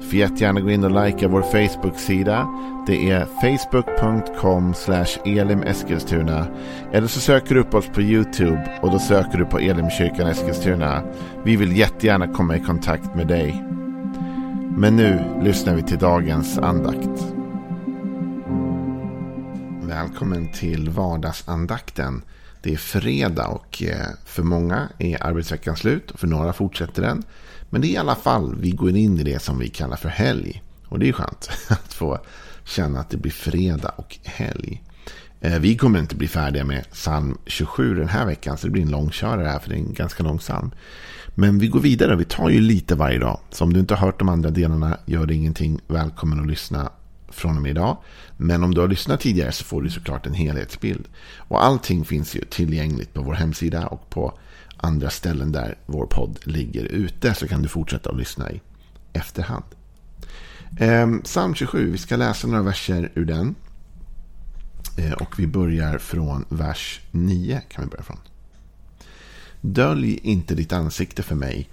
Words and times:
Du 0.00 0.06
får 0.06 0.14
jättegärna 0.14 0.60
gå 0.60 0.70
in 0.70 0.84
och 0.84 1.04
likea 1.04 1.28
vår 1.28 1.42
Facebook-sida. 1.42 2.48
Det 2.86 3.10
är 3.10 3.26
facebook.com 3.40 4.74
elimeskilstuna. 5.24 6.46
Eller 6.92 7.06
så 7.06 7.20
söker 7.20 7.54
du 7.54 7.60
upp 7.60 7.74
oss 7.74 7.86
på 7.94 8.02
YouTube 8.02 8.78
och 8.82 8.90
då 8.90 8.98
söker 8.98 9.38
du 9.38 9.44
på 9.44 9.58
Elimkyrkan 9.58 10.26
Eskilstuna. 10.26 11.02
Vi 11.44 11.56
vill 11.56 11.76
jättegärna 11.76 12.28
komma 12.28 12.56
i 12.56 12.60
kontakt 12.60 13.14
med 13.14 13.26
dig. 13.26 13.64
Men 14.76 14.96
nu 14.96 15.40
lyssnar 15.42 15.74
vi 15.74 15.82
till 15.82 15.98
dagens 15.98 16.58
andakt. 16.58 17.34
Välkommen 19.82 20.52
till 20.52 20.90
vardagsandakten. 20.90 22.22
Det 22.62 22.72
är 22.72 22.76
fredag 22.76 23.46
och 23.46 23.82
eh, 23.82 24.06
för 24.24 24.42
många 24.42 24.88
är 24.98 25.26
arbetsveckan 25.26 25.76
slut 25.76 26.10
och 26.10 26.20
för 26.20 26.26
några 26.26 26.52
fortsätter 26.52 27.02
den. 27.02 27.22
Men 27.70 27.80
det 27.80 27.86
är 27.88 27.90
i 27.90 27.96
alla 27.96 28.14
fall, 28.14 28.54
vi 28.60 28.70
går 28.70 28.96
in 28.96 29.18
i 29.18 29.22
det 29.22 29.42
som 29.42 29.58
vi 29.58 29.68
kallar 29.68 29.96
för 29.96 30.08
helg. 30.08 30.62
Och 30.88 30.98
det 30.98 31.08
är 31.08 31.12
skönt 31.12 31.50
att 31.68 31.94
få 31.94 32.18
känna 32.64 33.00
att 33.00 33.10
det 33.10 33.16
blir 33.16 33.32
fredag 33.32 33.88
och 33.96 34.18
helg. 34.24 34.82
Eh, 35.40 35.58
vi 35.58 35.76
kommer 35.76 35.98
inte 35.98 36.16
bli 36.16 36.28
färdiga 36.28 36.64
med 36.64 36.90
psalm 36.90 37.38
27 37.46 37.94
den 37.94 38.08
här 38.08 38.26
veckan, 38.26 38.58
så 38.58 38.66
det 38.66 38.70
blir 38.70 38.82
en 38.82 38.90
långkörare 38.90 39.48
här, 39.48 39.58
för 39.58 39.68
det 39.70 39.76
är 39.76 39.78
en 39.78 39.94
ganska 39.94 40.22
lång 40.22 40.38
psalm. 40.38 40.70
Men 41.34 41.58
vi 41.58 41.68
går 41.68 41.80
vidare, 41.80 42.16
vi 42.16 42.24
tar 42.24 42.48
ju 42.48 42.60
lite 42.60 42.94
varje 42.94 43.18
dag. 43.18 43.40
Så 43.50 43.64
om 43.64 43.72
du 43.72 43.80
inte 43.80 43.94
har 43.94 44.06
hört 44.06 44.18
de 44.18 44.28
andra 44.28 44.50
delarna, 44.50 44.98
gör 45.06 45.26
det 45.26 45.34
ingenting. 45.34 45.80
Välkommen 45.86 46.40
att 46.40 46.46
lyssna 46.46 46.90
från 47.28 47.56
och 47.56 47.62
med 47.62 47.70
idag. 47.70 47.96
Men 48.36 48.64
om 48.64 48.74
du 48.74 48.80
har 48.80 48.88
lyssnat 48.88 49.20
tidigare 49.20 49.52
så 49.52 49.64
får 49.64 49.82
du 49.82 49.90
såklart 49.90 50.26
en 50.26 50.34
helhetsbild. 50.34 51.08
Och 51.36 51.64
allting 51.64 52.04
finns 52.04 52.36
ju 52.36 52.40
tillgängligt 52.40 53.14
på 53.14 53.22
vår 53.22 53.34
hemsida 53.34 53.86
och 53.86 54.10
på 54.10 54.38
andra 54.76 55.10
ställen 55.10 55.52
där 55.52 55.78
vår 55.86 56.06
podd 56.06 56.38
ligger 56.42 56.84
ute. 56.84 57.34
Så 57.34 57.48
kan 57.48 57.62
du 57.62 57.68
fortsätta 57.68 58.10
att 58.10 58.16
lyssna 58.16 58.50
i 58.50 58.60
efterhand. 59.12 59.64
Ehm, 60.78 61.22
Psalm 61.22 61.54
27, 61.54 61.90
vi 61.92 61.98
ska 61.98 62.16
läsa 62.16 62.46
några 62.46 62.62
verser 62.62 63.12
ur 63.14 63.24
den. 63.24 63.54
Ehm, 64.98 65.12
och 65.12 65.38
vi 65.38 65.46
börjar 65.46 65.98
från 65.98 66.44
vers 66.48 67.00
9. 67.10 67.60
kan 67.68 67.84
vi 67.84 67.90
börja 67.90 68.02
från. 68.02 68.18
Dölj 69.60 70.20
inte 70.22 70.54
ditt 70.54 70.72
ansikte 70.72 71.22
för 71.22 71.34
mig 71.34 71.68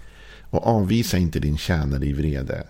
och 0.50 0.66
avvisa 0.66 1.18
inte 1.18 1.40
din 1.40 1.58
tjänare 1.58 2.06
i 2.06 2.12
vrede. 2.12 2.66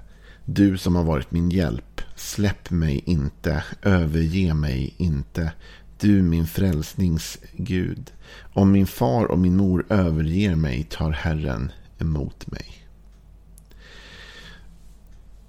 Du 0.48 0.78
som 0.78 0.96
har 0.96 1.04
varit 1.04 1.30
min 1.30 1.50
hjälp, 1.50 2.00
släpp 2.14 2.70
mig 2.70 3.02
inte, 3.06 3.64
överge 3.82 4.54
mig 4.54 4.94
inte. 4.96 5.52
Du 6.00 6.22
min 6.22 6.46
frälsningsgud. 6.46 8.12
Om 8.52 8.72
min 8.72 8.86
far 8.86 9.24
och 9.24 9.38
min 9.38 9.56
mor 9.56 9.86
överger 9.88 10.54
mig 10.54 10.86
tar 10.90 11.10
Herren 11.10 11.72
emot 11.98 12.50
mig. 12.50 12.86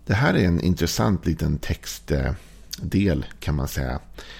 Det 0.05 0.13
här 0.13 0.33
är 0.33 0.45
en 0.45 0.61
intressant 0.61 1.25
liten 1.25 1.57
textdel 1.57 3.25
kan 3.39 3.55
man 3.55 3.67
säga. 3.67 3.99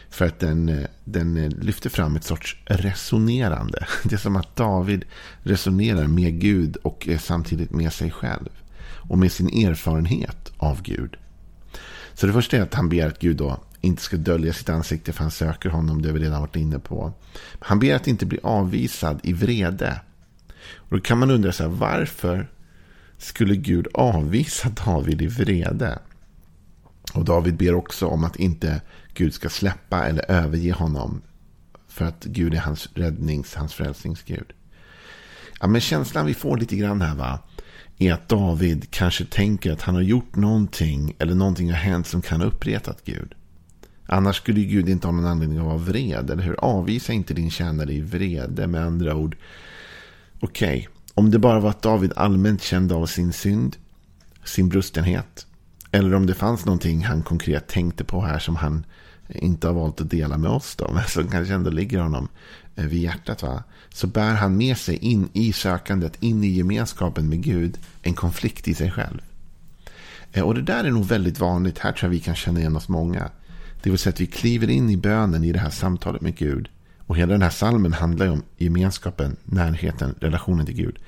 För 0.10 0.26
att 0.26 0.40
den, 0.40 0.88
den 1.04 1.50
lyfter 1.50 1.90
fram 1.90 2.16
ett 2.16 2.24
sorts 2.24 2.58
resonerande. 2.66 3.88
Det 4.04 4.16
är 4.16 4.20
som 4.20 4.36
att 4.36 4.56
David 4.56 5.06
resonerar 5.44 6.08
med 6.08 6.40
Gud 6.40 6.76
och 6.76 7.10
samtidigt 7.20 7.72
med 7.72 7.94
sig 7.94 8.12
själv. 8.12 8.50
Och 9.08 9.18
med 9.18 9.32
sin 9.32 9.66
erfarenhet 9.66 10.52
av 10.58 10.82
Gud. 10.82 11.18
Så 12.14 12.28
det 12.28 12.34
första 12.34 12.58
är 12.58 12.62
att 12.62 12.74
han 12.74 12.90
ber 12.90 13.08
att 13.08 13.20
Gud 13.20 13.38
då 13.38 13.60
inte 13.82 14.02
ska 14.02 14.18
dölja 14.18 14.54
sitt 14.54 14.70
ansikte 14.70 15.14
för 15.14 15.22
han 15.22 15.32
söker 15.32 15.70
honom. 15.70 16.02
Det 16.02 16.10
har 16.10 16.14
vi 16.14 16.26
redan 16.26 16.42
varit 16.42 16.56
inne 16.56 16.80
på. 16.80 17.14
Han 17.60 17.80
ber 17.80 17.96
att 17.96 18.08
inte 18.08 18.26
bli 18.26 18.40
avvisad 18.44 19.20
i 19.24 19.34
vrede. 19.34 20.02
Och 20.76 20.98
då 20.98 21.00
kan 21.00 21.18
man 21.18 21.32
undra 21.32 21.52
så 21.52 21.64
här, 21.64 21.70
varför 21.70 22.52
skulle 23.18 23.56
Gud 23.56 23.88
avvisa 23.94 24.70
David 24.70 25.22
i 25.22 25.28
vrede? 25.28 26.00
Och 27.14 27.26
David 27.26 27.58
ber 27.58 27.74
också 27.74 28.08
om 28.08 28.24
att 28.24 28.36
inte 28.36 28.82
Gud 29.14 29.34
ska 29.34 29.50
släppa 29.50 30.06
eller 30.06 30.32
överge 30.32 30.72
honom. 30.72 31.22
För 31.88 32.06
att 32.06 32.24
Gud 32.24 32.54
är 32.54 32.60
hans 32.60 32.90
räddnings, 32.94 33.56
hans 33.56 33.74
frälsningsgud. 33.74 34.54
Ja, 35.60 35.68
men 35.68 35.82
känslan 35.82 36.26
vi 36.26 36.34
får 36.34 36.58
lite 36.58 36.76
grann 36.76 37.02
här 37.02 37.16
va. 37.16 37.40
Är 37.98 38.14
att 38.14 38.30
David 38.30 38.92
kanske 38.92 39.26
tänker 39.26 39.72
att 39.72 39.82
han 39.82 39.96
har 39.96 40.02
gjort 40.02 40.36
någonting. 40.36 41.16
Eller 41.20 41.36
någonting 41.36 41.70
har 41.70 41.78
hänt 41.78 42.08
som 42.08 42.22
kan 42.22 42.42
ha 42.42 42.48
uppretat 42.48 43.06
Gud. 43.06 43.34
Annars 44.06 44.36
skulle 44.36 44.62
Gud 44.62 44.90
inte 44.90 45.08
ha 45.08 45.12
någon 45.12 45.26
anledning 45.26 45.60
att 45.60 45.66
vara 45.66 45.78
vred. 45.78 46.30
Eller 46.30 46.44
hur? 46.44 46.56
Avvisa 46.60 47.14
inte 47.14 47.34
din 47.34 47.52
tjänare 47.52 47.94
i 47.94 48.02
vrede. 48.02 48.68
Med 48.68 48.86
andra 48.86 49.16
ord. 49.16 49.38
Okej. 50.40 50.78
Okay. 50.78 50.88
Om 51.14 51.32
det 51.32 51.40
bara 51.40 51.60
var 51.60 51.70
att 51.70 51.82
David 51.82 52.14
allmänt 52.16 52.62
kände 52.62 52.96
av 52.96 53.06
sin 53.06 53.34
synd. 53.34 53.76
Sin 54.44 54.70
brustenhet. 54.70 55.48
Eller 55.92 56.14
om 56.14 56.26
det 56.26 56.34
fanns 56.34 56.66
någonting 56.66 57.06
han 57.06 57.24
konkret 57.24 57.68
tänkte 57.68 58.04
på 58.04 58.22
här 58.22 58.40
som 58.40 58.56
han 58.56 58.86
inte 59.30 59.68
har 59.68 59.74
valt 59.74 60.02
att 60.02 60.10
dela 60.10 60.38
med 60.38 60.52
oss. 60.52 60.76
Då, 60.76 60.92
men 60.94 61.04
som 61.04 61.28
kanske 61.28 61.54
ändå 61.54 61.70
ligger 61.70 62.00
honom 62.00 62.28
eh, 62.76 62.86
vid 62.86 63.02
hjärtat. 63.02 63.44
Va? 63.44 63.64
Så 63.90 64.08
bär 64.08 64.34
han 64.34 64.58
med 64.58 64.78
sig 64.78 64.98
in 64.98 65.30
i 65.34 65.54
sökandet, 65.54 66.24
in 66.24 66.44
i 66.44 66.48
gemenskapen 66.48 67.30
med 67.30 67.44
Gud, 67.44 67.78
en 68.02 68.14
konflikt 68.14 68.68
i 68.68 68.74
sig 68.74 68.92
själv. 68.92 69.22
Eh, 70.32 70.44
och 70.44 70.56
det 70.56 70.62
där 70.62 70.84
är 70.84 70.92
nog 70.92 71.06
väldigt 71.06 71.40
vanligt. 71.40 71.80
Här 71.80 71.92
tror 71.92 72.08
jag 72.08 72.10
vi 72.10 72.20
kan 72.20 72.36
känna 72.36 72.60
igen 72.60 72.76
oss 72.76 72.90
många. 72.90 73.30
Det 73.84 73.90
vill 73.90 74.00
säga 74.00 74.14
att 74.14 74.22
vi 74.22 74.28
kliver 74.28 74.70
in 74.70 74.90
i 74.90 74.98
bönen 74.98 75.44
i 75.44 75.52
det 75.52 75.60
här 75.60 75.70
samtalet 75.70 76.22
med 76.22 76.36
Gud. 76.36 76.70
Och 77.00 77.18
hela 77.18 77.32
den 77.32 77.42
här 77.42 77.50
salmen 77.50 77.94
handlar 77.94 78.26
ju 78.26 78.32
om 78.32 78.44
gemenskapen, 78.58 79.36
närheten, 79.44 80.16
relationen 80.20 80.66
till 80.66 80.76
Gud. 80.76 81.00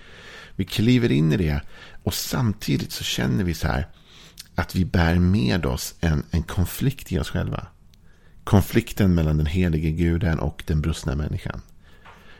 Vi 0.56 0.66
kliver 0.66 1.12
in 1.12 1.34
i 1.34 1.38
det 1.38 1.62
och 2.04 2.14
samtidigt 2.14 2.92
så 2.92 3.04
känner 3.04 3.44
vi 3.44 3.54
så 3.54 3.68
här 3.68 3.88
att 4.56 4.76
vi 4.76 4.86
bär 4.86 5.16
med 5.16 5.66
oss 5.66 5.96
en, 6.00 6.24
en 6.32 6.44
konflikt 6.44 7.12
i 7.12 7.20
oss 7.20 7.30
själva. 7.30 7.68
Konflikten 8.50 9.16
mellan 9.16 9.38
den 9.38 9.46
helige 9.46 9.92
guden 9.92 10.40
och 10.40 10.64
den 10.68 10.82
brustna 10.82 11.16
människan. 11.16 11.62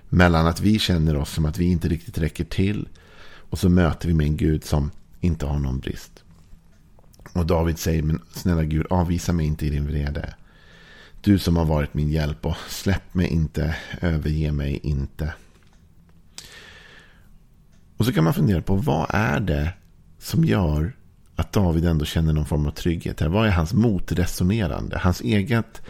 Mellan 0.10 0.48
att 0.48 0.62
vi 0.62 0.80
känner 0.80 1.18
oss 1.18 1.30
som 1.30 1.46
att 1.46 1.58
vi 1.58 1.66
inte 1.66 1.88
riktigt 1.88 2.18
räcker 2.18 2.44
till 2.44 2.90
och 3.50 3.60
så 3.60 3.70
möter 3.70 4.08
vi 4.08 4.14
med 4.14 4.28
en 4.28 4.38
Gud 4.38 4.64
som 4.64 4.92
inte 5.20 5.46
har 5.46 5.60
någon 5.60 5.80
brist. 5.80 6.24
Och 7.34 7.46
David 7.46 7.78
säger, 7.78 8.04
men 8.04 8.22
snälla 8.32 8.64
Gud, 8.64 8.86
avvisa 8.90 9.34
mig 9.34 9.46
inte 9.46 9.66
i 9.66 9.70
din 9.70 9.88
vrede. 9.88 10.36
Du 11.22 11.40
som 11.40 11.58
har 11.58 11.66
varit 11.66 11.94
min 11.94 12.10
hjälp 12.10 12.46
och 12.46 12.58
släpp 12.68 13.14
mig 13.14 13.28
inte, 13.28 13.76
överge 14.02 14.52
mig 14.52 14.80
inte. 14.84 15.34
Och 17.98 18.06
så 18.06 18.14
kan 18.14 18.24
man 18.24 18.34
fundera 18.34 18.62
på 18.62 18.76
vad 18.76 19.08
är 19.10 19.40
det 19.40 19.74
som 20.20 20.46
gör 20.46 20.96
att 21.40 21.54
David 21.54 21.86
ändå 21.86 22.06
känner 22.06 22.34
någon 22.34 22.46
form 22.46 22.66
av 22.66 22.72
trygghet 22.72 23.20
här. 23.20 23.28
Vad 23.28 23.48
är 23.48 23.52
hans 23.52 23.74
motresonerande? 23.74 24.98
Hans 24.98 25.22
eget 25.22 25.82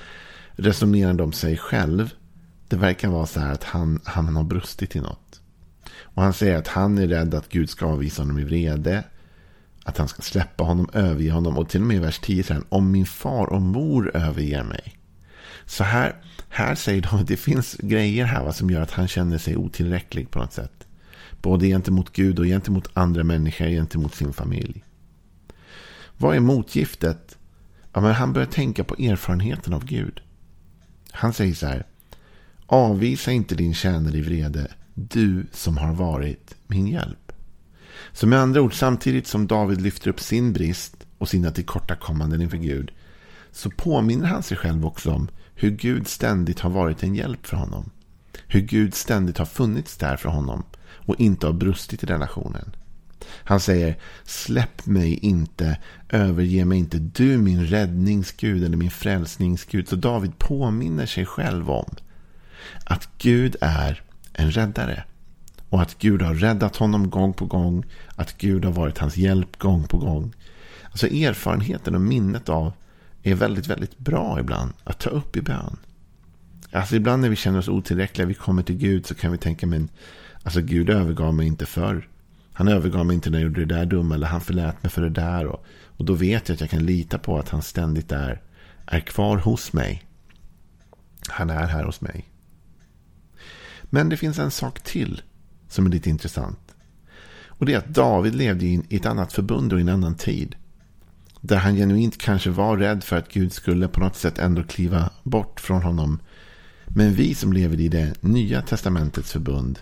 resonerande 0.52 1.24
om 1.24 1.32
sig 1.32 1.58
själv. 1.58 2.14
Det 2.68 2.76
verkar 2.76 3.10
vara 3.10 3.26
så 3.26 3.40
här 3.40 3.54
att 3.54 3.64
han, 3.64 4.00
han 4.04 4.36
har 4.36 4.44
brustit 4.44 4.96
i 4.96 5.00
något. 5.00 5.42
Och 6.02 6.24
han 6.24 6.34
säger 6.34 6.58
att 6.58 6.68
han 6.68 6.98
är 6.98 7.08
rädd 7.08 7.34
att 7.34 7.50
Gud 7.50 7.70
ska 7.70 7.86
avvisa 7.86 8.22
honom 8.22 8.40
i 8.40 8.44
vrede. 8.44 9.04
Att 9.84 9.98
han 9.98 10.08
ska 10.08 10.22
släppa 10.22 10.64
honom, 10.64 10.90
överge 10.94 11.32
honom. 11.32 11.58
Och 11.58 11.70
till 11.70 11.82
och 11.82 11.88
med 11.88 11.98
i 11.98 12.00
vers 12.00 12.20
10 12.20 12.44
säger 12.44 12.62
han, 12.62 12.68
om 12.70 12.92
min 12.92 13.06
far 13.06 13.46
och 13.54 13.62
mor 13.62 14.16
överger 14.16 14.64
mig. 14.64 15.00
Så 15.66 15.84
här, 15.84 16.16
här 16.50 16.76
säger 16.76 17.02
de 17.02 17.20
att 17.20 17.28
det 17.28 17.38
finns 17.38 17.76
grejer 17.80 18.26
här 18.26 18.44
va, 18.44 18.54
som 18.54 18.70
gör 18.70 18.82
att 18.82 18.92
han 18.92 19.08
känner 19.08 19.38
sig 19.38 19.58
otillräcklig 19.58 20.32
på 20.32 20.40
något 20.40 20.54
sätt. 20.54 20.88
Både 21.42 21.68
gentemot 21.68 22.14
Gud 22.14 22.40
och 22.40 22.46
gentemot 22.46 22.90
andra 22.94 23.24
människor, 23.24 23.68
gentemot 23.68 24.16
sin 24.16 24.34
familj. 24.34 24.84
Vad 26.22 26.36
är 26.36 26.40
motgiftet? 26.40 27.38
Ja, 27.94 28.02
men 28.02 28.14
han 28.14 28.34
börjar 28.34 28.48
tänka 28.48 28.84
på 28.84 28.96
erfarenheten 28.96 29.74
av 29.74 29.86
Gud. 29.86 30.22
Han 31.12 31.34
säger 31.34 31.54
så 31.54 31.68
här. 31.68 31.86
Avvisa 32.66 33.32
inte 33.32 33.56
din 33.56 33.74
tjänare 33.74 34.18
i 34.18 34.22
vrede, 34.22 34.72
du 34.94 35.46
som 35.52 35.78
har 35.78 35.94
varit 35.94 36.56
min 36.68 36.88
hjälp. 36.88 37.32
Så 38.14 38.28
med 38.28 38.40
andra 38.40 38.62
ord, 38.62 38.74
samtidigt 38.74 39.28
som 39.28 39.48
David 39.48 39.82
lyfter 39.82 40.10
upp 40.10 40.20
sin 40.20 40.54
brist 40.54 41.08
och 41.18 41.30
sina 41.30 41.52
tillkortakommanden 41.52 42.42
inför 42.42 42.58
Gud, 42.58 42.92
så 43.52 43.70
påminner 43.70 44.28
han 44.28 44.44
sig 44.44 44.58
själv 44.58 44.86
också 44.86 45.12
om 45.12 45.28
hur 45.56 45.70
Gud 45.70 46.08
ständigt 46.08 46.60
har 46.60 46.70
varit 46.70 47.04
en 47.04 47.16
hjälp 47.16 47.48
för 47.48 47.58
honom. 47.58 47.90
Hur 48.48 48.62
Gud 48.62 48.94
ständigt 48.94 49.38
har 49.38 49.46
funnits 49.46 49.98
där 49.98 50.18
för 50.18 50.30
honom 50.30 50.64
och 50.82 51.20
inte 51.20 51.46
har 51.46 51.54
brustit 51.54 52.04
i 52.04 52.06
relationen. 52.06 52.76
Han 53.28 53.60
säger 53.60 53.98
släpp 54.24 54.86
mig 54.86 55.14
inte, 55.14 55.78
överge 56.10 56.66
mig 56.66 56.78
inte, 56.78 56.98
du 57.00 57.38
min 57.38 57.66
räddningsgud 57.66 58.64
eller 58.64 58.78
min 58.78 58.92
frälsningsgud. 58.92 59.88
Så 59.88 59.96
David 59.96 60.38
påminner 60.38 61.06
sig 61.06 61.26
själv 61.26 61.72
om 61.72 61.96
att 62.84 63.10
Gud 63.18 63.56
är 63.62 64.04
en 64.34 64.52
räddare. 64.52 65.04
Och 65.70 65.82
att 65.82 65.98
Gud 66.00 66.22
har 66.22 66.34
räddat 66.34 66.76
honom 66.76 67.10
gång 67.10 67.34
på 67.34 67.46
gång. 67.46 67.86
Att 68.16 68.38
Gud 68.38 68.66
har 68.66 68.72
varit 68.72 68.98
hans 68.98 69.18
hjälp 69.18 69.58
gång 69.60 69.84
på 69.84 69.98
gång. 69.98 70.34
Alltså 70.84 71.08
erfarenheten 71.08 71.96
och 71.96 72.02
minnet 72.02 72.50
av 72.50 72.74
är 73.24 73.36
väldigt, 73.36 73.68
väldigt 73.68 73.98
bra 73.98 74.40
ibland 74.40 74.74
att 74.84 75.00
ta 75.00 75.10
upp 75.10 75.38
i 75.38 75.42
bön. 75.42 75.78
Alltså 76.72 76.96
ibland 76.96 77.22
när 77.22 77.30
vi 77.30 77.36
känner 77.36 77.60
oss 77.60 77.68
otillräckliga, 77.68 78.28
vi 78.28 78.34
kommer 78.34 78.64
till 78.64 78.78
Gud 78.78 79.06
så 79.06 79.16
kan 79.16 79.32
vi 79.32 79.38
tänka 79.38 79.68
men 79.68 79.90
alltså 80.44 80.62
Gud 80.62 80.90
övergav 80.90 81.34
mig 81.34 81.48
inte 81.48 81.66
förr. 81.66 82.08
Han 82.60 82.68
övergav 82.68 83.06
mig 83.06 83.14
inte 83.14 83.30
när 83.30 83.38
jag 83.38 83.44
gjorde 83.44 83.66
det 83.66 83.76
där 83.76 83.86
dumma 83.86 84.16
eller 84.16 84.28
han 84.28 84.42
förlät 84.42 84.84
mig 84.84 84.90
för 84.92 85.02
det 85.02 85.10
där. 85.10 85.46
Och, 85.46 85.66
och 85.86 86.06
då 86.06 86.14
vet 86.14 86.50
jag 86.50 86.56
att 86.56 86.62
jag 86.62 86.70
kan 86.70 86.86
lita 86.86 87.18
på 87.18 87.38
att 87.38 87.50
han 87.50 87.62
ständigt 87.62 88.12
är, 88.12 88.42
är 88.86 89.00
kvar 89.00 89.38
hos 89.38 89.74
mig. 89.74 90.04
Han 91.28 91.50
är 91.50 91.68
här 91.68 91.84
hos 91.84 92.02
mig. 92.02 92.30
Men 93.84 94.10
det 94.10 94.18
finns 94.18 94.40
en 94.40 94.52
sak 94.52 94.80
till 94.80 95.22
som 95.68 95.86
är 95.86 95.90
lite 95.90 96.10
intressant. 96.10 96.76
Och 97.48 97.66
det 97.66 97.74
är 97.74 97.78
att 97.78 97.88
David 97.88 98.36
levde 98.36 98.66
i 98.66 98.84
ett 98.90 99.06
annat 99.06 99.34
förbund 99.34 99.74
och 99.74 99.80
i 99.80 99.82
en 99.82 99.90
annan 99.90 100.16
tid. 100.16 100.56
Där 101.42 101.58
han 101.58 101.76
genuint 101.76 102.18
kanske 102.18 102.50
var 102.50 102.78
rädd 102.78 103.04
för 103.04 103.18
att 103.18 103.34
Gud 103.34 103.54
skulle 103.54 103.88
på 103.88 104.00
något 104.00 104.16
sätt 104.16 104.40
ändå 104.40 104.64
kliva 104.64 105.10
bort 105.24 105.60
från 105.60 105.82
honom. 105.82 106.20
Men 106.86 107.14
vi 107.14 107.36
som 107.36 107.54
lever 107.54 107.80
i 107.80 107.88
det 107.88 108.24
nya 108.24 108.62
testamentets 108.62 109.32
förbund. 109.32 109.80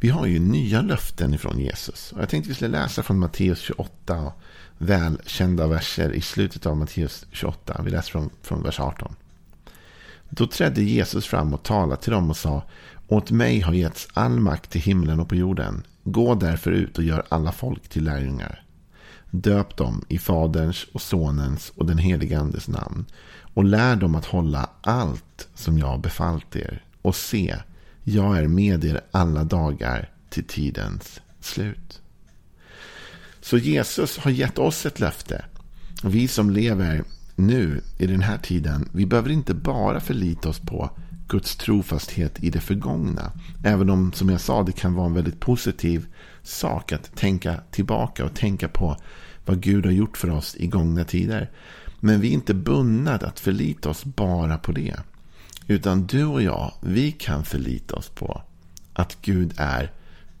Vi 0.00 0.08
har 0.08 0.26
ju 0.26 0.38
nya 0.38 0.82
löften 0.82 1.34
ifrån 1.34 1.58
Jesus. 1.58 2.12
Och 2.12 2.22
jag 2.22 2.28
tänkte 2.28 2.48
vi 2.48 2.54
skulle 2.54 2.78
läsa 2.78 3.02
från 3.02 3.18
Matteus 3.18 3.60
28. 3.60 4.32
Välkända 4.78 5.66
verser 5.66 6.12
i 6.12 6.20
slutet 6.20 6.66
av 6.66 6.76
Matteus 6.76 7.26
28. 7.32 7.80
Vi 7.84 7.90
läser 7.90 8.10
från, 8.10 8.30
från 8.42 8.62
vers 8.62 8.80
18. 8.80 9.14
Då 10.28 10.46
trädde 10.46 10.82
Jesus 10.82 11.26
fram 11.26 11.54
och 11.54 11.62
talade 11.62 12.02
till 12.02 12.12
dem 12.12 12.30
och 12.30 12.36
sa 12.36 12.62
Åt 13.08 13.30
mig 13.30 13.60
har 13.60 13.72
getts 13.72 14.08
all 14.14 14.40
makt 14.40 14.70
till 14.70 14.80
himlen 14.80 15.20
och 15.20 15.28
på 15.28 15.34
jorden. 15.34 15.82
Gå 16.04 16.34
därför 16.34 16.70
ut 16.70 16.98
och 16.98 17.04
gör 17.04 17.26
alla 17.28 17.52
folk 17.52 17.88
till 17.88 18.04
lärjungar. 18.04 18.64
Döp 19.30 19.76
dem 19.76 20.04
i 20.08 20.18
Faderns 20.18 20.86
och 20.92 21.02
Sonens 21.02 21.72
och 21.76 21.86
den 21.86 21.98
helige 21.98 22.38
Andes 22.38 22.68
namn. 22.68 23.04
Och 23.54 23.64
lär 23.64 23.96
dem 23.96 24.14
att 24.14 24.24
hålla 24.24 24.70
allt 24.80 25.48
som 25.54 25.78
jag 25.78 26.00
befallt 26.00 26.56
er. 26.56 26.84
Och 27.02 27.14
se, 27.14 27.56
jag 28.08 28.38
är 28.38 28.48
med 28.48 28.84
er 28.84 29.00
alla 29.10 29.44
dagar 29.44 30.10
till 30.30 30.44
tidens 30.44 31.20
slut. 31.40 32.00
Så 33.40 33.58
Jesus 33.58 34.18
har 34.18 34.30
gett 34.30 34.58
oss 34.58 34.86
ett 34.86 35.00
löfte. 35.00 35.44
Vi 36.04 36.28
som 36.28 36.50
lever 36.50 37.04
nu 37.36 37.80
i 37.98 38.06
den 38.06 38.22
här 38.22 38.38
tiden, 38.38 38.88
vi 38.92 39.06
behöver 39.06 39.30
inte 39.30 39.54
bara 39.54 40.00
förlita 40.00 40.48
oss 40.48 40.58
på 40.58 40.90
Guds 41.28 41.56
trofasthet 41.56 42.44
i 42.44 42.50
det 42.50 42.60
förgångna. 42.60 43.32
Även 43.64 43.90
om, 43.90 44.12
som 44.12 44.28
jag 44.28 44.40
sa, 44.40 44.62
det 44.62 44.72
kan 44.72 44.94
vara 44.94 45.06
en 45.06 45.14
väldigt 45.14 45.40
positiv 45.40 46.06
sak 46.42 46.92
att 46.92 47.16
tänka 47.16 47.60
tillbaka 47.70 48.24
och 48.24 48.34
tänka 48.34 48.68
på 48.68 48.96
vad 49.44 49.60
Gud 49.60 49.84
har 49.84 49.92
gjort 49.92 50.16
för 50.16 50.30
oss 50.30 50.56
i 50.56 50.66
gångna 50.66 51.04
tider. 51.04 51.50
Men 52.00 52.20
vi 52.20 52.28
är 52.28 52.32
inte 52.32 52.54
bundna 52.54 53.14
att 53.14 53.40
förlita 53.40 53.88
oss 53.88 54.04
bara 54.04 54.58
på 54.58 54.72
det. 54.72 54.96
Utan 55.70 56.06
du 56.06 56.24
och 56.24 56.42
jag, 56.42 56.72
vi 56.80 57.12
kan 57.12 57.44
förlita 57.44 57.96
oss 57.96 58.08
på 58.08 58.42
att 58.92 59.18
Gud 59.22 59.54
är 59.56 59.92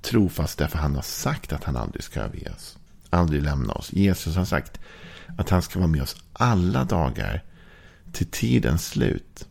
trofast 0.02 0.58
därför 0.58 0.78
han 0.78 0.94
har 0.94 1.02
sagt 1.02 1.52
att 1.52 1.64
han 1.64 1.76
aldrig 1.76 2.04
ska 2.04 2.20
överge 2.20 2.50
oss. 2.50 2.78
Aldrig 3.10 3.42
lämna 3.42 3.72
oss. 3.72 3.92
Jesus 3.92 4.36
har 4.36 4.44
sagt 4.44 4.80
att 5.38 5.50
han 5.50 5.62
ska 5.62 5.78
vara 5.78 5.88
med 5.88 6.02
oss 6.02 6.16
alla 6.32 6.84
dagar 6.84 7.44
till 8.12 8.26
tidens 8.26 8.86
slut. 8.86 9.48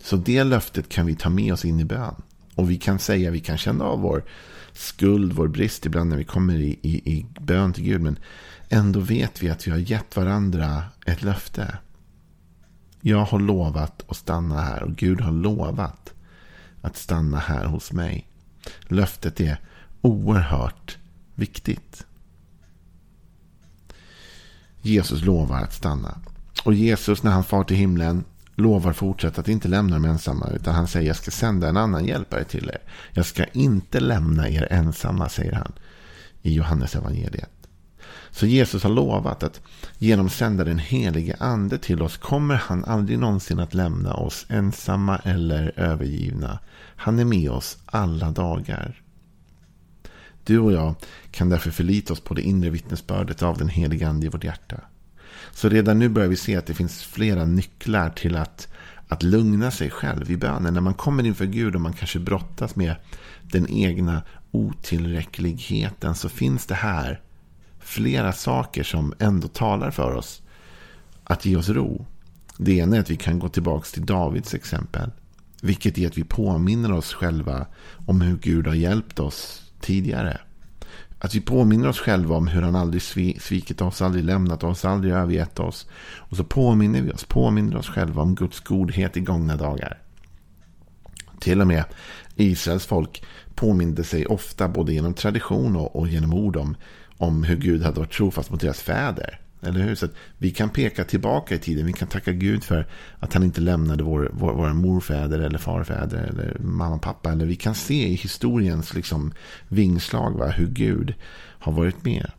Så 0.00 0.16
det 0.16 0.44
löftet 0.44 0.88
kan 0.88 1.06
vi 1.06 1.16
ta 1.16 1.30
med 1.30 1.52
oss 1.52 1.64
in 1.64 1.80
i 1.80 1.84
bön. 1.84 2.14
Och 2.54 2.70
vi 2.70 2.76
kan 2.76 2.98
säga, 2.98 3.30
vi 3.30 3.40
kan 3.40 3.58
känna 3.58 3.84
av 3.84 4.00
vår 4.00 4.24
skuld, 4.72 5.32
vår 5.32 5.48
brist 5.48 5.86
ibland 5.86 6.10
när 6.10 6.16
vi 6.16 6.24
kommer 6.24 6.54
i, 6.54 6.78
i, 6.82 7.12
i 7.12 7.26
bön 7.40 7.72
till 7.72 7.84
Gud. 7.84 8.00
Men 8.00 8.18
ändå 8.68 9.00
vet 9.00 9.42
vi 9.42 9.50
att 9.50 9.66
vi 9.66 9.70
har 9.70 9.78
gett 9.78 10.16
varandra 10.16 10.82
ett 11.06 11.22
löfte. 11.22 11.78
Jag 13.06 13.24
har 13.24 13.38
lovat 13.38 14.04
att 14.08 14.16
stanna 14.16 14.60
här 14.60 14.82
och 14.82 14.96
Gud 14.96 15.20
har 15.20 15.32
lovat 15.32 16.14
att 16.82 16.96
stanna 16.96 17.38
här 17.38 17.64
hos 17.64 17.92
mig. 17.92 18.28
Löftet 18.82 19.40
är 19.40 19.60
oerhört 20.00 20.98
viktigt. 21.34 22.06
Jesus 24.82 25.22
lovar 25.22 25.62
att 25.62 25.74
stanna. 25.74 26.18
Och 26.64 26.74
Jesus 26.74 27.22
när 27.22 27.30
han 27.30 27.44
far 27.44 27.64
till 27.64 27.76
himlen 27.76 28.24
lovar 28.54 28.92
fortsatt 28.92 29.38
att 29.38 29.48
inte 29.48 29.68
lämna 29.68 29.96
dem 29.96 30.04
ensamma. 30.04 30.50
Utan 30.50 30.74
han 30.74 30.88
säger 30.88 31.06
jag 31.06 31.16
ska 31.16 31.30
sända 31.30 31.68
en 31.68 31.76
annan 31.76 32.04
hjälpare 32.04 32.44
till 32.44 32.68
er. 32.68 32.78
Jag 33.12 33.26
ska 33.26 33.44
inte 33.44 34.00
lämna 34.00 34.48
er 34.48 34.68
ensamma, 34.70 35.28
säger 35.28 35.52
han 35.52 35.72
i 36.42 36.54
Johannes 36.54 36.96
evangeliet. 36.96 37.63
Så 38.30 38.46
Jesus 38.46 38.82
har 38.82 38.90
lovat 38.90 39.42
att 39.42 39.60
genom 39.98 40.30
sända 40.30 40.64
den 40.64 40.78
helige 40.78 41.36
ande 41.40 41.78
till 41.78 42.02
oss 42.02 42.16
kommer 42.16 42.54
han 42.54 42.84
aldrig 42.84 43.18
någonsin 43.18 43.60
att 43.60 43.74
lämna 43.74 44.14
oss 44.14 44.46
ensamma 44.48 45.16
eller 45.24 45.72
övergivna. 45.76 46.58
Han 46.96 47.18
är 47.18 47.24
med 47.24 47.50
oss 47.50 47.78
alla 47.86 48.30
dagar. 48.30 49.00
Du 50.44 50.58
och 50.58 50.72
jag 50.72 50.94
kan 51.30 51.48
därför 51.48 51.70
förlita 51.70 52.12
oss 52.12 52.20
på 52.20 52.34
det 52.34 52.42
inre 52.42 52.70
vittnesbördet 52.70 53.42
av 53.42 53.58
den 53.58 53.68
helige 53.68 54.08
ande 54.08 54.26
i 54.26 54.28
vårt 54.28 54.44
hjärta. 54.44 54.80
Så 55.52 55.68
redan 55.68 55.98
nu 55.98 56.08
börjar 56.08 56.28
vi 56.28 56.36
se 56.36 56.56
att 56.56 56.66
det 56.66 56.74
finns 56.74 57.02
flera 57.02 57.44
nycklar 57.44 58.10
till 58.10 58.36
att, 58.36 58.68
att 59.08 59.22
lugna 59.22 59.70
sig 59.70 59.90
själv 59.90 60.30
i 60.30 60.36
bönen. 60.36 60.74
När 60.74 60.80
man 60.80 60.94
kommer 60.94 61.26
inför 61.26 61.46
Gud 61.46 61.74
och 61.74 61.80
man 61.80 61.92
kanske 61.92 62.18
brottas 62.18 62.76
med 62.76 62.94
den 63.42 63.70
egna 63.70 64.22
otillräckligheten 64.50 66.14
så 66.14 66.28
finns 66.28 66.66
det 66.66 66.74
här 66.74 67.20
flera 67.84 68.32
saker 68.32 68.82
som 68.82 69.14
ändå 69.18 69.48
talar 69.48 69.90
för 69.90 70.14
oss 70.14 70.42
att 71.24 71.44
ge 71.44 71.56
oss 71.56 71.68
ro. 71.68 72.06
Det 72.56 72.72
ena 72.72 72.96
är 72.96 73.00
att 73.00 73.10
vi 73.10 73.16
kan 73.16 73.38
gå 73.38 73.48
tillbaka 73.48 73.86
till 73.92 74.06
Davids 74.06 74.54
exempel. 74.54 75.10
Vilket 75.62 75.98
är 75.98 76.06
att 76.06 76.18
vi 76.18 76.24
påminner 76.24 76.92
oss 76.92 77.14
själva 77.14 77.66
om 78.06 78.20
hur 78.20 78.36
Gud 78.36 78.66
har 78.66 78.74
hjälpt 78.74 79.20
oss 79.20 79.62
tidigare. 79.80 80.40
Att 81.18 81.34
vi 81.34 81.40
påminner 81.40 81.88
oss 81.88 81.98
själva 81.98 82.36
om 82.36 82.48
hur 82.48 82.62
han 82.62 82.76
aldrig 82.76 83.02
svikit 83.40 83.80
oss, 83.80 84.02
aldrig 84.02 84.24
lämnat 84.24 84.64
oss, 84.64 84.84
aldrig 84.84 85.14
övergett 85.14 85.60
oss. 85.60 85.86
Och 86.16 86.36
så 86.36 86.44
påminner 86.44 87.02
vi 87.02 87.12
oss, 87.12 87.24
påminner 87.24 87.76
oss 87.76 87.88
själva 87.88 88.22
om 88.22 88.34
Guds 88.34 88.60
godhet 88.60 89.16
i 89.16 89.20
gångna 89.20 89.56
dagar. 89.56 89.98
Till 91.40 91.60
och 91.60 91.66
med 91.66 91.84
Israels 92.36 92.86
folk 92.86 93.24
påminde 93.54 94.04
sig 94.04 94.26
ofta 94.26 94.68
både 94.68 94.92
genom 94.92 95.14
tradition 95.14 95.76
och, 95.76 95.96
och 95.96 96.08
genom 96.08 96.34
ord 96.34 96.56
om, 96.56 96.76
om 97.18 97.44
hur 97.44 97.56
Gud 97.56 97.82
hade 97.82 98.00
varit 98.00 98.12
trofast 98.12 98.50
mot 98.50 98.60
deras 98.60 98.82
fäder. 98.82 99.40
Eller 99.62 99.80
hur? 99.80 99.94
Så 99.94 100.08
vi 100.38 100.50
kan 100.50 100.70
peka 100.70 101.04
tillbaka 101.04 101.54
i 101.54 101.58
tiden. 101.58 101.86
Vi 101.86 101.92
kan 101.92 102.08
tacka 102.08 102.32
Gud 102.32 102.64
för 102.64 102.86
att 103.18 103.34
han 103.34 103.42
inte 103.42 103.60
lämnade 103.60 104.02
vår, 104.02 104.30
vår, 104.32 104.52
våra 104.52 104.74
morfäder 104.74 105.38
eller 105.38 105.58
farfäder 105.58 106.18
eller 106.18 106.56
mamma 106.60 106.94
och 106.94 107.02
pappa. 107.02 107.32
Eller 107.32 107.46
vi 107.46 107.56
kan 107.56 107.74
se 107.74 108.08
i 108.08 108.14
historiens 108.14 108.94
liksom, 108.94 109.32
vingslag 109.68 110.38
va, 110.38 110.46
hur 110.46 110.66
Gud 110.66 111.14
har 111.58 111.72
varit 111.72 112.04
med. 112.04 112.30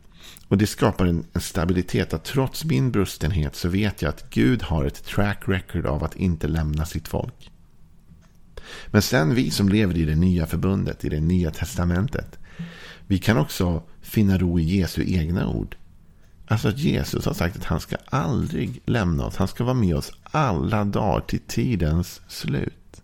Och 0.48 0.58
det 0.58 0.66
skapar 0.66 1.06
en, 1.06 1.24
en, 1.32 1.40
stabilitet 1.40 2.14
att 2.14 2.24
trots 2.24 2.64
min 2.64 2.90
brustenhet 2.90 3.56
så 3.56 3.68
vet 3.68 4.02
jag 4.02 4.08
att 4.08 4.30
Gud 4.30 4.62
har 4.62 4.84
ett 4.84 5.04
track 5.04 5.42
record 5.46 5.86
av 5.86 6.04
att 6.04 6.16
inte 6.16 6.48
lämna 6.48 6.86
sitt 6.86 7.08
folk. 7.08 7.50
Men 8.86 9.02
sen 9.02 9.34
vi 9.34 9.50
som 9.50 9.68
lever 9.68 9.96
i 9.96 10.04
det 10.04 10.14
nya 10.14 10.46
förbundet, 10.46 11.04
i 11.04 11.08
det 11.08 11.20
nya 11.20 11.50
testamentet. 11.50 12.38
Vi 13.06 13.18
kan 13.18 13.36
också 13.36 13.82
finna 14.00 14.38
ro 14.38 14.58
i 14.58 14.62
Jesu 14.62 15.04
egna 15.06 15.48
ord. 15.48 15.76
Alltså 16.48 16.68
att 16.68 16.78
Jesus 16.78 17.26
har 17.26 17.34
sagt 17.34 17.56
att 17.56 17.64
han 17.64 17.80
ska 17.80 17.96
aldrig 18.06 18.82
lämna 18.86 19.26
oss. 19.26 19.36
Han 19.36 19.48
ska 19.48 19.64
vara 19.64 19.74
med 19.74 19.96
oss 19.96 20.12
alla 20.22 20.84
dagar 20.84 21.20
till 21.20 21.40
tidens 21.46 22.20
slut. 22.28 23.02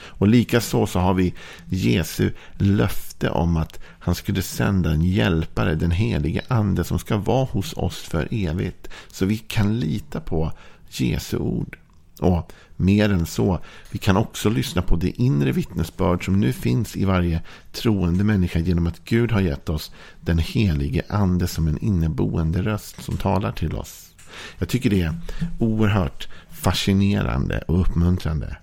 Och 0.00 0.28
likaså 0.28 0.86
så 0.86 0.98
har 0.98 1.14
vi 1.14 1.34
Jesu 1.66 2.30
löfte 2.58 3.30
om 3.30 3.56
att 3.56 3.80
han 3.98 4.14
skulle 4.14 4.42
sända 4.42 4.90
en 4.90 5.02
hjälpare, 5.02 5.74
den 5.74 5.90
helige 5.90 6.42
ande 6.48 6.84
som 6.84 6.98
ska 6.98 7.16
vara 7.16 7.44
hos 7.44 7.72
oss 7.72 7.98
för 7.98 8.28
evigt. 8.30 8.88
Så 9.08 9.26
vi 9.26 9.38
kan 9.38 9.80
lita 9.80 10.20
på 10.20 10.52
Jesu 10.88 11.36
ord. 11.36 11.78
Och 12.24 12.52
mer 12.76 13.12
än 13.12 13.26
så, 13.26 13.60
vi 13.90 13.98
kan 13.98 14.16
också 14.16 14.50
lyssna 14.50 14.82
på 14.82 14.96
det 14.96 15.10
inre 15.10 15.52
vittnesbörd 15.52 16.24
som 16.24 16.40
nu 16.40 16.52
finns 16.52 16.96
i 16.96 17.04
varje 17.04 17.42
troende 17.72 18.24
människa 18.24 18.58
genom 18.58 18.86
att 18.86 19.04
Gud 19.04 19.32
har 19.32 19.40
gett 19.40 19.68
oss 19.68 19.92
den 20.20 20.38
helige 20.38 21.02
ande 21.08 21.46
som 21.46 21.68
en 21.68 21.78
inneboende 21.78 22.62
röst 22.62 23.02
som 23.02 23.16
talar 23.16 23.52
till 23.52 23.74
oss. 23.74 24.10
Jag 24.58 24.68
tycker 24.68 24.90
det 24.90 25.02
är 25.02 25.20
oerhört 25.58 26.28
fascinerande 26.50 27.58
och 27.58 27.80
uppmuntrande. 27.80 28.56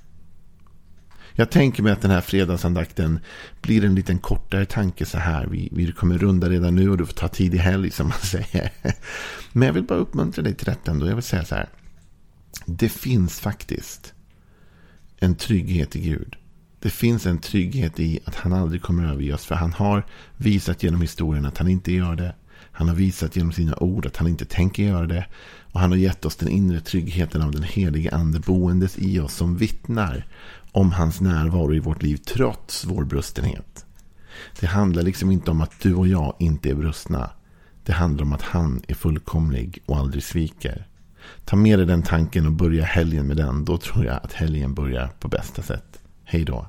Jag 1.34 1.50
tänker 1.50 1.84
mig 1.84 1.94
att 1.94 2.02
den 2.02 2.12
här 2.12 2.22
fredagsandakten 2.22 3.20
blir 3.62 3.86
en 3.86 3.96
liten 3.96 4.20
kortare 4.20 4.66
tanke 4.66 5.06
så 5.06 5.18
här. 5.18 5.48
Vi, 5.48 5.70
vi 5.72 5.92
kommer 5.92 6.18
runda 6.18 6.50
redan 6.50 6.76
nu 6.76 6.90
och 6.90 6.98
du 6.98 7.06
får 7.06 7.14
ta 7.14 7.28
tid 7.28 7.54
i 7.54 7.58
helg 7.58 7.92
som 7.92 8.08
man 8.08 8.18
säger. 8.22 8.72
Men 9.52 9.66
jag 9.66 9.74
vill 9.74 9.84
bara 9.84 10.00
uppmuntra 10.00 10.42
dig 10.42 10.54
till 10.54 10.66
detta 10.66 10.92
ändå. 10.92 11.08
Jag 11.08 11.16
vill 11.16 11.24
säga 11.24 11.46
så 11.46 11.56
här. 11.56 11.70
Det 12.66 12.90
finns 12.90 13.40
faktiskt 13.40 14.14
en 15.18 15.36
trygghet 15.36 15.96
i 15.96 16.02
Gud. 16.02 16.36
Det 16.80 16.90
finns 16.90 17.26
en 17.26 17.38
trygghet 17.38 18.00
i 18.00 18.20
att 18.26 18.36
han 18.36 18.54
aldrig 18.54 18.82
kommer 18.82 19.12
överge 19.12 19.34
oss. 19.34 19.46
För 19.46 19.56
han 19.56 19.74
har 19.74 20.06
visat 20.38 20.84
genom 20.84 21.02
historien 21.02 21.46
att 21.46 21.58
han 21.58 21.68
inte 21.68 21.92
gör 21.92 22.16
det. 22.16 22.36
Han 22.72 22.88
har 22.88 22.96
visat 22.96 23.36
genom 23.36 23.52
sina 23.52 23.76
ord 23.76 24.06
att 24.06 24.18
han 24.18 24.28
inte 24.28 24.46
tänker 24.46 24.84
göra 24.84 25.08
det. 25.08 25.26
Och 25.72 25.80
han 25.80 25.92
har 25.92 25.98
gett 25.98 26.26
oss 26.26 26.36
den 26.36 26.50
inre 26.50 26.82
tryggheten 26.82 27.42
av 27.42 27.52
den 27.52 27.64
helige 27.64 28.16
ande 28.16 28.40
boendes 28.40 28.98
i 28.98 29.20
oss 29.20 29.34
som 29.34 29.58
vittnar 29.58 30.26
om 30.72 30.92
hans 30.92 31.22
närvaro 31.22 31.74
i 31.74 31.80
vårt 31.80 32.04
liv 32.04 32.18
trots 32.18 32.86
vår 32.86 33.06
brustenhet. 33.06 33.86
Det 34.60 34.68
handlar 34.68 35.04
liksom 35.04 35.32
inte 35.32 35.52
om 35.52 35.62
att 35.62 35.80
du 35.82 35.94
och 35.94 36.08
jag 36.08 36.36
inte 36.40 36.70
är 36.70 36.76
brustna. 36.76 37.30
Det 37.84 37.94
handlar 37.94 38.24
om 38.24 38.34
att 38.34 38.42
han 38.42 38.82
är 38.88 38.94
fullkomlig 38.94 39.80
och 39.86 39.98
aldrig 39.98 40.24
sviker. 40.24 40.88
Ta 41.46 41.56
med 41.56 41.80
dig 41.80 41.86
den 41.86 42.04
tanken 42.04 42.46
och 42.46 42.52
börja 42.52 42.84
helgen 42.84 43.28
med 43.28 43.38
den. 43.38 43.66
Då 43.66 43.78
tror 43.78 44.06
jag 44.06 44.20
att 44.24 44.34
helgen 44.34 44.74
börjar 44.74 45.10
på 45.20 45.28
bästa 45.28 45.62
sätt. 45.62 46.00
Hej 46.24 46.46
då. 46.46 46.66